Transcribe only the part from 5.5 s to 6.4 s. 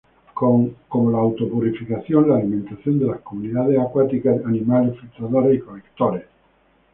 y colectores.